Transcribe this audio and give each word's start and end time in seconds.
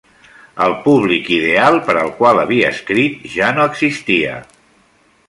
El 0.67 0.71
públic 0.85 1.27
ideal 1.35 1.77
per 1.89 1.95
al 2.05 2.09
qual 2.21 2.43
havia 2.45 2.71
escrit 2.77 3.29
ja 3.35 3.51
no 3.59 3.69
existia. 3.73 4.39